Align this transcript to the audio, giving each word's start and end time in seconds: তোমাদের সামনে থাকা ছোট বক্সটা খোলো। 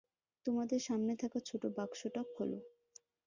তোমাদের 0.45 0.79
সামনে 0.87 1.13
থাকা 1.15 1.39
ছোট 1.45 1.63
বক্সটা 1.77 2.21
খোলো। 2.33 2.59